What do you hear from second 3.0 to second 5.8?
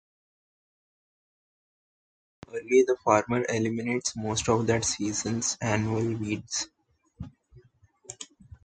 farmer eliminates most of that season's